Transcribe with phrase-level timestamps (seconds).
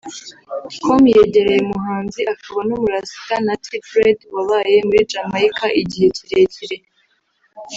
[0.83, 6.77] com yegereye Umuhanzi akaba n’umurasita Natty Dread wabaye muri Jamaica igihe kirekire